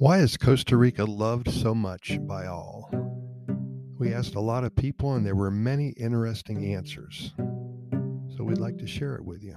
Why 0.00 0.20
is 0.20 0.38
Costa 0.38 0.78
Rica 0.78 1.04
loved 1.04 1.50
so 1.50 1.74
much 1.74 2.18
by 2.22 2.46
all? 2.46 2.90
We 3.98 4.14
asked 4.14 4.34
a 4.34 4.40
lot 4.40 4.64
of 4.64 4.74
people, 4.74 5.14
and 5.14 5.26
there 5.26 5.36
were 5.36 5.50
many 5.50 5.90
interesting 5.90 6.72
answers. 6.72 7.34
So 8.34 8.42
we'd 8.42 8.56
like 8.56 8.78
to 8.78 8.86
share 8.86 9.14
it 9.16 9.22
with 9.26 9.42
you. 9.42 9.56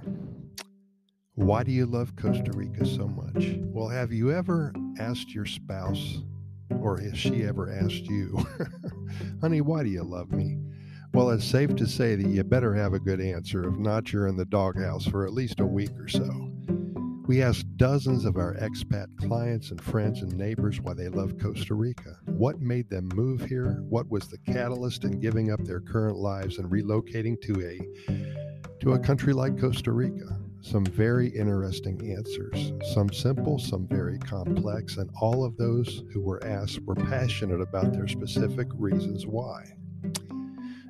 Why 1.36 1.64
do 1.64 1.72
you 1.72 1.86
love 1.86 2.18
Costa 2.18 2.52
Rica 2.54 2.86
so 2.86 3.08
much? 3.08 3.56
Well, 3.60 3.88
have 3.88 4.12
you 4.12 4.34
ever 4.34 4.74
asked 5.00 5.34
your 5.34 5.46
spouse, 5.46 6.18
or 6.82 7.00
has 7.00 7.18
she 7.18 7.44
ever 7.44 7.72
asked 7.72 8.10
you, 8.10 8.46
honey, 9.40 9.62
why 9.62 9.84
do 9.84 9.90
you 9.90 10.04
love 10.04 10.34
me? 10.34 10.58
Well, 11.14 11.30
it's 11.30 11.46
safe 11.46 11.74
to 11.78 11.88
say 11.88 12.16
that 12.18 12.30
you 12.30 12.44
better 12.44 12.74
have 12.74 12.92
a 12.92 13.00
good 13.00 13.22
answer. 13.22 13.64
If 13.70 13.78
not, 13.78 14.12
you're 14.12 14.28
in 14.28 14.36
the 14.36 14.44
doghouse 14.44 15.06
for 15.06 15.26
at 15.26 15.32
least 15.32 15.62
a 15.62 15.66
week 15.66 15.98
or 15.98 16.10
so. 16.10 16.53
We 17.26 17.42
asked 17.42 17.78
dozens 17.78 18.26
of 18.26 18.36
our 18.36 18.54
expat 18.56 19.08
clients 19.18 19.72
and 19.72 19.82
friends 19.82 20.22
and 20.22 20.38
neighbors 20.38 20.82
why 20.82 20.94
they 20.94 21.08
love 21.08 21.40
Costa 21.40 21.74
Rica. 21.74 22.18
What 22.26 22.60
made 22.60 22.90
them 22.90 23.08
move 23.16 23.46
here? 23.46 23.82
What 23.88 24.10
was 24.10 24.28
the 24.28 24.40
catalyst 24.40 25.06
in 25.06 25.22
giving 25.22 25.50
up 25.50 25.64
their 25.64 25.80
current 25.80 26.18
lives 26.18 26.58
and 26.58 26.70
relocating 26.70 27.40
to 27.44 27.62
a 27.62 28.80
to 28.82 28.94
a 28.94 29.00
country 29.00 29.32
like 29.32 29.58
Costa 29.58 29.94
Rica? 29.94 30.38
Some 30.60 30.86
very 30.86 31.30
interesting 31.30 32.12
answers, 32.12 32.74
some 32.94 33.12
simple, 33.14 33.58
some 33.58 33.88
very 33.88 34.20
complex, 34.20 34.98
and 34.98 35.10
all 35.22 35.46
of 35.46 35.56
those 35.56 36.04
who 36.12 36.20
were 36.20 36.44
asked 36.46 36.82
were 36.82 36.96
passionate 36.96 37.62
about 37.62 37.94
their 37.94 38.08
specific 38.08 38.68
reasons 38.74 39.26
why. 39.26 39.64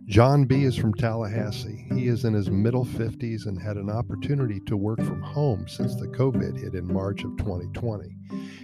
John 0.05 0.43
B. 0.43 0.65
is 0.65 0.75
from 0.75 0.93
Tallahassee. 0.93 1.87
He 1.93 2.07
is 2.07 2.25
in 2.25 2.33
his 2.33 2.51
middle 2.51 2.85
50s 2.85 3.45
and 3.45 3.57
had 3.59 3.77
an 3.77 3.89
opportunity 3.89 4.59
to 4.65 4.75
work 4.75 5.01
from 5.01 5.21
home 5.21 5.65
since 5.67 5.95
the 5.95 6.07
COVID 6.07 6.59
hit 6.59 6.75
in 6.75 6.91
March 6.91 7.23
of 7.23 7.37
2020. 7.37 8.13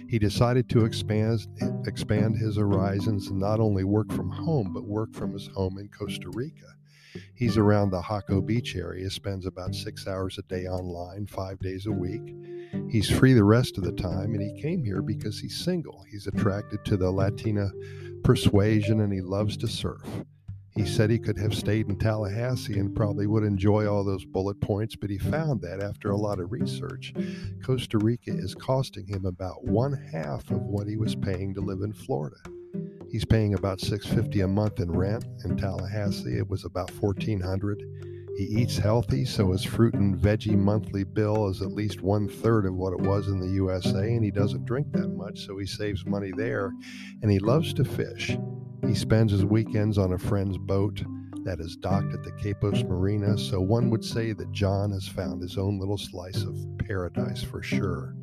He 0.08 0.18
decided 0.18 0.68
to 0.68 0.84
expand, 0.84 1.46
expand 1.86 2.36
his 2.36 2.58
horizons 2.58 3.28
and 3.28 3.40
not 3.40 3.58
only 3.58 3.84
work 3.84 4.12
from 4.12 4.28
home, 4.28 4.72
but 4.74 4.84
work 4.84 5.14
from 5.14 5.32
his 5.32 5.46
home 5.48 5.78
in 5.78 5.88
Costa 5.88 6.28
Rica. 6.34 6.74
He's 7.34 7.56
around 7.56 7.90
the 7.90 8.02
Jaco 8.02 8.44
Beach 8.44 8.76
area, 8.76 9.08
spends 9.10 9.46
about 9.46 9.74
six 9.74 10.06
hours 10.06 10.36
a 10.38 10.42
day 10.42 10.66
online, 10.66 11.26
five 11.26 11.58
days 11.60 11.86
a 11.86 11.92
week. 11.92 12.34
He's 12.90 13.10
free 13.10 13.32
the 13.32 13.44
rest 13.44 13.78
of 13.78 13.84
the 13.84 13.92
time, 13.92 14.34
and 14.34 14.42
he 14.42 14.60
came 14.60 14.84
here 14.84 15.00
because 15.00 15.40
he's 15.40 15.64
single. 15.64 16.04
He's 16.10 16.26
attracted 16.26 16.84
to 16.84 16.98
the 16.98 17.10
Latina 17.10 17.70
persuasion 18.22 19.00
and 19.00 19.12
he 19.12 19.22
loves 19.22 19.56
to 19.56 19.66
surf. 19.66 20.06
He 20.80 20.86
said 20.86 21.10
he 21.10 21.18
could 21.18 21.36
have 21.36 21.54
stayed 21.54 21.90
in 21.90 21.98
Tallahassee 21.98 22.78
and 22.78 22.96
probably 22.96 23.26
would 23.26 23.44
enjoy 23.44 23.86
all 23.86 24.02
those 24.02 24.24
bullet 24.24 24.58
points, 24.62 24.96
but 24.96 25.10
he 25.10 25.18
found 25.18 25.60
that 25.60 25.82
after 25.82 26.10
a 26.10 26.16
lot 26.16 26.40
of 26.40 26.52
research, 26.52 27.12
Costa 27.62 27.98
Rica 27.98 28.30
is 28.30 28.54
costing 28.54 29.06
him 29.06 29.26
about 29.26 29.62
one 29.62 29.92
half 29.92 30.50
of 30.50 30.62
what 30.62 30.88
he 30.88 30.96
was 30.96 31.14
paying 31.14 31.52
to 31.52 31.60
live 31.60 31.82
in 31.82 31.92
Florida. 31.92 32.38
He's 33.10 33.26
paying 33.26 33.52
about 33.52 33.82
650 33.82 34.40
a 34.40 34.48
month 34.48 34.80
in 34.80 34.90
rent. 34.90 35.26
In 35.44 35.58
Tallahassee, 35.58 36.38
it 36.38 36.48
was 36.48 36.64
about 36.64 36.90
1400 36.92 37.82
He 38.38 38.44
eats 38.44 38.78
healthy, 38.78 39.26
so 39.26 39.52
his 39.52 39.64
fruit 39.64 39.92
and 39.92 40.16
veggie 40.16 40.56
monthly 40.56 41.04
bill 41.04 41.48
is 41.48 41.60
at 41.60 41.72
least 41.72 42.00
one 42.00 42.26
third 42.26 42.64
of 42.64 42.74
what 42.74 42.94
it 42.94 43.00
was 43.00 43.28
in 43.28 43.38
the 43.38 43.50
USA, 43.50 44.14
and 44.14 44.24
he 44.24 44.30
doesn't 44.30 44.64
drink 44.64 44.92
that 44.92 45.08
much, 45.08 45.44
so 45.44 45.58
he 45.58 45.66
saves 45.66 46.06
money 46.06 46.32
there. 46.34 46.72
And 47.20 47.30
he 47.30 47.38
loves 47.38 47.74
to 47.74 47.84
fish. 47.84 48.34
He 48.86 48.94
spends 48.94 49.32
his 49.32 49.44
weekends 49.44 49.98
on 49.98 50.12
a 50.12 50.18
friend's 50.18 50.58
boat 50.58 51.02
that 51.44 51.60
is 51.60 51.76
docked 51.76 52.12
at 52.12 52.22
the 52.22 52.32
Quepos 52.32 52.82
Marina, 52.84 53.38
so 53.38 53.60
one 53.60 53.90
would 53.90 54.04
say 54.04 54.32
that 54.32 54.52
John 54.52 54.90
has 54.90 55.06
found 55.08 55.42
his 55.42 55.56
own 55.56 55.78
little 55.78 55.98
slice 55.98 56.42
of 56.42 56.56
paradise 56.78 57.42
for 57.42 57.62
sure. 57.62 58.14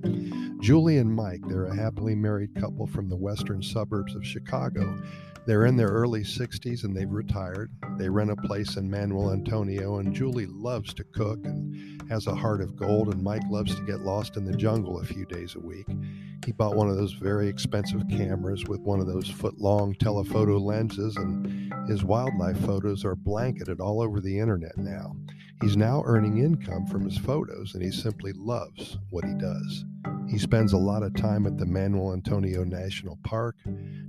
Julie 0.59 0.97
and 0.97 1.13
Mike, 1.13 1.41
they're 1.47 1.65
a 1.65 1.75
happily 1.75 2.15
married 2.15 2.55
couple 2.55 2.85
from 2.87 3.09
the 3.09 3.15
western 3.15 3.61
suburbs 3.61 4.15
of 4.15 4.25
Chicago. 4.25 5.01
They're 5.45 5.65
in 5.65 5.77
their 5.77 5.87
early 5.87 6.23
60s 6.23 6.83
and 6.83 6.95
they've 6.95 7.09
retired. 7.09 7.71
They 7.97 8.09
rent 8.09 8.31
a 8.31 8.35
place 8.35 8.75
in 8.75 8.89
Manuel 8.89 9.31
Antonio, 9.31 9.99
and 9.99 10.13
Julie 10.13 10.45
loves 10.45 10.93
to 10.95 11.03
cook 11.05 11.39
and 11.45 12.03
has 12.09 12.27
a 12.27 12.35
heart 12.35 12.61
of 12.61 12.75
gold, 12.75 13.13
and 13.13 13.23
Mike 13.23 13.43
loves 13.49 13.73
to 13.75 13.85
get 13.85 14.01
lost 14.01 14.35
in 14.35 14.45
the 14.45 14.57
jungle 14.57 14.99
a 14.99 15.05
few 15.05 15.25
days 15.25 15.55
a 15.55 15.59
week. 15.59 15.87
He 16.47 16.53
bought 16.53 16.77
one 16.77 16.89
of 16.89 16.95
those 16.95 17.11
very 17.11 17.49
expensive 17.49 18.07
cameras 18.09 18.63
with 18.69 18.79
one 18.79 19.01
of 19.01 19.05
those 19.05 19.29
foot 19.29 19.59
long 19.59 19.93
telephoto 19.95 20.57
lenses, 20.57 21.17
and 21.17 21.73
his 21.89 22.05
wildlife 22.05 22.57
photos 22.61 23.03
are 23.03 23.17
blanketed 23.17 23.81
all 23.81 24.01
over 24.01 24.21
the 24.21 24.39
internet 24.39 24.77
now. 24.77 25.17
He's 25.59 25.75
now 25.75 26.03
earning 26.05 26.37
income 26.37 26.85
from 26.85 27.03
his 27.03 27.17
photos, 27.17 27.73
and 27.73 27.83
he 27.83 27.91
simply 27.91 28.31
loves 28.31 28.97
what 29.09 29.25
he 29.25 29.33
does. 29.33 29.83
He 30.29 30.37
spends 30.37 30.71
a 30.71 30.77
lot 30.77 31.03
of 31.03 31.13
time 31.15 31.45
at 31.47 31.57
the 31.57 31.65
Manuel 31.65 32.13
Antonio 32.13 32.63
National 32.63 33.17
Park. 33.25 33.57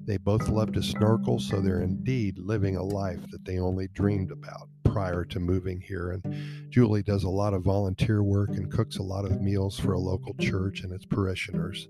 They 0.05 0.17
both 0.17 0.49
love 0.49 0.73
to 0.75 0.83
snorkel, 0.83 1.41
so 1.41 1.61
they're 1.61 1.83
indeed 1.83 2.39
living 2.39 2.77
a 2.77 2.85
life 2.85 3.29
that 3.33 3.45
they 3.45 3.59
only 3.59 3.89
dreamed 3.89 4.31
about 4.31 4.69
prior 4.85 5.25
to 5.25 5.41
moving 5.41 5.81
here. 5.81 6.13
And 6.13 6.71
Julie 6.71 7.03
does 7.03 7.25
a 7.25 7.29
lot 7.29 7.53
of 7.53 7.65
volunteer 7.65 8.23
work 8.23 8.51
and 8.51 8.71
cooks 8.71 8.99
a 8.99 9.03
lot 9.03 9.25
of 9.25 9.43
meals 9.43 9.77
for 9.77 9.95
a 9.95 9.99
local 9.99 10.35
church 10.35 10.83
and 10.83 10.93
its 10.93 11.05
parishioners. 11.05 11.89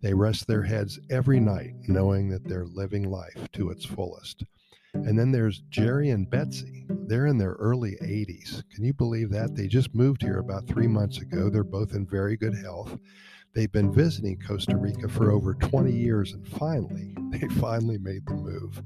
They 0.00 0.14
rest 0.14 0.46
their 0.46 0.62
heads 0.62 0.98
every 1.10 1.40
night 1.40 1.74
knowing 1.88 2.28
that 2.30 2.44
they're 2.44 2.66
living 2.66 3.10
life 3.10 3.48
to 3.52 3.70
its 3.70 3.84
fullest. 3.84 4.44
And 5.06 5.18
then 5.18 5.30
there's 5.30 5.62
Jerry 5.70 6.10
and 6.10 6.28
Betsy. 6.28 6.86
They're 6.88 7.26
in 7.26 7.38
their 7.38 7.52
early 7.52 7.96
80s. 8.02 8.62
Can 8.70 8.84
you 8.84 8.92
believe 8.92 9.30
that? 9.30 9.54
They 9.54 9.66
just 9.66 9.94
moved 9.94 10.22
here 10.22 10.38
about 10.38 10.66
three 10.66 10.86
months 10.86 11.18
ago. 11.18 11.48
They're 11.48 11.64
both 11.64 11.94
in 11.94 12.06
very 12.06 12.36
good 12.36 12.54
health. 12.54 12.98
They've 13.54 13.72
been 13.72 13.92
visiting 13.92 14.38
Costa 14.46 14.76
Rica 14.76 15.08
for 15.08 15.30
over 15.32 15.54
20 15.54 15.90
years, 15.90 16.32
and 16.32 16.46
finally, 16.46 17.16
they 17.30 17.48
finally 17.56 17.98
made 17.98 18.26
the 18.26 18.34
move. 18.34 18.82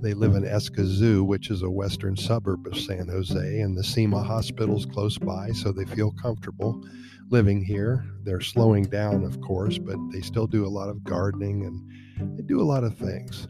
They 0.00 0.14
live 0.14 0.34
in 0.34 0.44
Escazú, 0.44 1.24
which 1.26 1.50
is 1.50 1.62
a 1.62 1.70
western 1.70 2.16
suburb 2.16 2.66
of 2.66 2.78
San 2.78 3.08
Jose, 3.08 3.60
and 3.60 3.76
the 3.76 3.82
CIMA 3.82 4.22
hospital's 4.22 4.86
close 4.86 5.16
by, 5.18 5.50
so 5.52 5.72
they 5.72 5.86
feel 5.86 6.12
comfortable 6.12 6.84
living 7.30 7.64
here. 7.64 8.04
They're 8.22 8.40
slowing 8.40 8.84
down, 8.84 9.24
of 9.24 9.40
course, 9.40 9.78
but 9.78 9.96
they 10.12 10.20
still 10.20 10.46
do 10.46 10.66
a 10.66 10.68
lot 10.68 10.88
of 10.88 11.02
gardening 11.04 11.64
and 11.64 12.38
they 12.38 12.42
do 12.42 12.60
a 12.60 12.62
lot 12.62 12.84
of 12.84 12.96
things. 12.96 13.46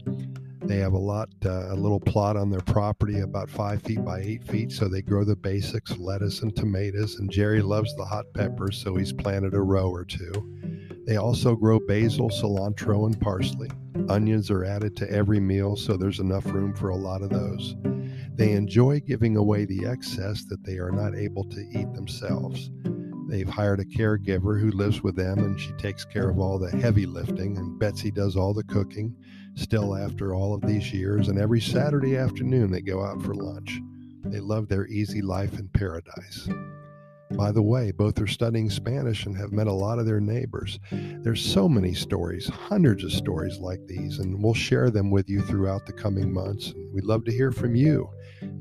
They 0.67 0.77
have 0.77 0.93
a 0.93 0.97
lot, 0.97 1.29
uh, 1.45 1.73
a 1.73 1.75
little 1.75 1.99
plot 1.99 2.35
on 2.35 2.49
their 2.49 2.61
property 2.61 3.19
about 3.19 3.49
five 3.49 3.83
feet 3.83 4.03
by 4.03 4.21
eight 4.21 4.43
feet. 4.43 4.71
So 4.71 4.87
they 4.87 5.01
grow 5.01 5.23
the 5.23 5.35
basics 5.35 5.97
lettuce 5.97 6.41
and 6.41 6.55
tomatoes. 6.55 7.19
And 7.19 7.29
Jerry 7.29 7.61
loves 7.61 7.95
the 7.95 8.05
hot 8.05 8.25
peppers, 8.33 8.77
so 8.77 8.95
he's 8.95 9.13
planted 9.13 9.53
a 9.53 9.61
row 9.61 9.89
or 9.89 10.03
two. 10.03 10.33
They 11.05 11.17
also 11.17 11.55
grow 11.55 11.79
basil, 11.79 12.29
cilantro, 12.29 13.05
and 13.05 13.19
parsley. 13.21 13.69
Onions 14.09 14.49
are 14.49 14.65
added 14.65 14.95
to 14.97 15.11
every 15.11 15.39
meal, 15.39 15.75
so 15.75 15.97
there's 15.97 16.19
enough 16.19 16.45
room 16.45 16.73
for 16.73 16.89
a 16.89 16.95
lot 16.95 17.21
of 17.21 17.29
those. 17.29 17.75
They 18.33 18.51
enjoy 18.51 19.01
giving 19.01 19.37
away 19.37 19.65
the 19.65 19.85
excess 19.85 20.45
that 20.45 20.63
they 20.63 20.77
are 20.77 20.91
not 20.91 21.15
able 21.15 21.45
to 21.45 21.61
eat 21.61 21.93
themselves. 21.93 22.71
They've 23.29 23.47
hired 23.47 23.79
a 23.79 23.85
caregiver 23.85 24.59
who 24.59 24.71
lives 24.71 25.01
with 25.01 25.15
them 25.15 25.39
and 25.39 25.59
she 25.59 25.71
takes 25.73 26.05
care 26.05 26.29
of 26.29 26.39
all 26.39 26.59
the 26.59 26.69
heavy 26.69 27.05
lifting, 27.05 27.57
and 27.57 27.79
Betsy 27.79 28.11
does 28.11 28.35
all 28.35 28.53
the 28.53 28.63
cooking 28.63 29.15
still 29.55 29.95
after 29.95 30.35
all 30.35 30.53
of 30.53 30.61
these 30.61 30.93
years. 30.93 31.27
And 31.27 31.39
every 31.39 31.61
Saturday 31.61 32.17
afternoon, 32.17 32.71
they 32.71 32.81
go 32.81 33.03
out 33.03 33.21
for 33.21 33.33
lunch. 33.33 33.79
They 34.23 34.39
love 34.39 34.67
their 34.67 34.87
easy 34.87 35.21
life 35.21 35.57
in 35.59 35.67
paradise. 35.69 36.47
By 37.31 37.51
the 37.51 37.61
way, 37.61 37.91
both 37.91 38.21
are 38.21 38.27
studying 38.27 38.69
Spanish 38.69 39.25
and 39.25 39.35
have 39.35 39.51
met 39.51 39.67
a 39.67 39.73
lot 39.73 39.99
of 39.99 40.05
their 40.05 40.21
neighbors. 40.21 40.79
There's 40.91 41.43
so 41.43 41.67
many 41.67 41.93
stories, 41.93 42.47
hundreds 42.47 43.03
of 43.03 43.11
stories 43.11 43.57
like 43.57 43.85
these, 43.87 44.19
and 44.19 44.41
we'll 44.41 44.53
share 44.53 44.91
them 44.91 45.09
with 45.09 45.27
you 45.27 45.41
throughout 45.41 45.85
the 45.85 45.93
coming 45.93 46.31
months. 46.31 46.73
We'd 46.93 47.03
love 47.03 47.25
to 47.25 47.31
hear 47.31 47.51
from 47.51 47.75
you. 47.75 48.09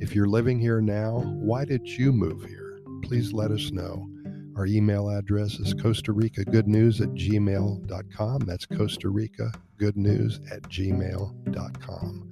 If 0.00 0.14
you're 0.14 0.28
living 0.28 0.58
here 0.58 0.80
now, 0.80 1.20
why 1.20 1.64
did 1.64 1.86
you 1.86 2.10
move 2.12 2.44
here? 2.44 2.80
Please 3.02 3.32
let 3.32 3.50
us 3.50 3.70
know. 3.70 4.08
Our 4.56 4.66
email 4.66 5.08
address 5.10 5.58
is 5.58 5.74
Costa 5.74 6.12
Rica 6.12 6.44
Good 6.44 6.68
News 6.68 7.00
at 7.00 7.08
gmail.com. 7.10 8.38
That's 8.40 8.66
Costa 8.66 9.08
Rica 9.08 9.50
Good 9.78 9.96
News 9.96 10.40
at 10.50 10.62
gmail.com. 10.62 12.30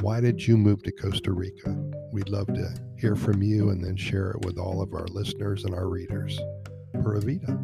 Why 0.00 0.20
did 0.20 0.46
you 0.46 0.56
move 0.56 0.82
to 0.84 0.92
Costa 0.92 1.32
Rica? 1.32 1.76
We'd 2.12 2.30
love 2.30 2.46
to 2.46 2.74
hear 2.96 3.16
from 3.16 3.42
you 3.42 3.70
and 3.70 3.84
then 3.84 3.96
share 3.96 4.30
it 4.30 4.46
with 4.46 4.56
all 4.56 4.80
of 4.80 4.94
our 4.94 5.06
listeners 5.08 5.64
and 5.64 5.74
our 5.74 5.88
readers. 5.88 6.40
Pura 6.94 7.20
Vida. 7.20 7.58